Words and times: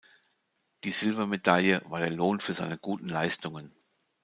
Die 0.83 0.89
Silbermedaille 0.89 1.83
war 1.85 1.99
der 1.99 2.09
Lohn 2.09 2.39
für 2.39 2.53
seine 2.53 2.79
guten 2.79 3.07
Leistungen. 3.07 3.71